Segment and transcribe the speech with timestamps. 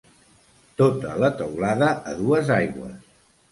[0.81, 2.99] Tota la teulada a dues aigües.